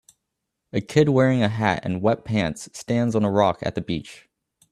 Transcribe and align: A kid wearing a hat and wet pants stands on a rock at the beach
A 0.73 0.81
kid 0.81 1.09
wearing 1.09 1.43
a 1.43 1.47
hat 1.47 1.81
and 1.83 2.01
wet 2.01 2.25
pants 2.25 2.67
stands 2.73 3.13
on 3.13 3.23
a 3.23 3.29
rock 3.29 3.59
at 3.61 3.75
the 3.75 3.81
beach 3.81 4.27